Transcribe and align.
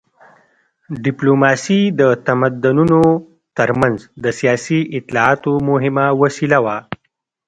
ډیپلوماسي 1.03 1.81
د 1.99 2.01
تمدنونو 2.27 3.01
تر 3.57 3.69
منځ 3.79 3.97
د 4.23 4.25
سیاسي 4.39 4.79
اطلاعاتو 4.97 5.51
مهمه 5.69 6.05
وسیله 6.21 6.57
وه 6.65 6.77